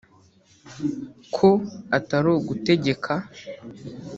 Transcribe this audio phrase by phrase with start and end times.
[1.35, 1.49] Ko
[1.97, 3.13] atari ugutegeka